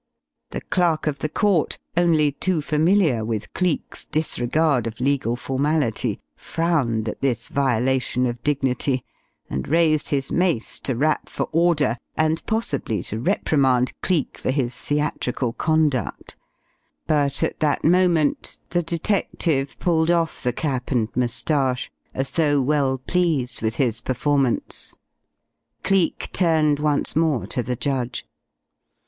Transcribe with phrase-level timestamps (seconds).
[0.49, 7.07] The clerk of the court, only too familiar with Cleek's disregard of legal formality, frowned
[7.07, 9.03] at this violation of dignity
[9.47, 14.75] and raised his mace to rap for order and possibly to reprimand Cleek for his
[14.75, 16.35] theatrical conduct
[17.05, 22.97] but at that moment the detective pulled off the cap and moustache as though well
[22.97, 24.95] pleased with his performance.
[25.83, 28.25] Cleek turned once more to the judge.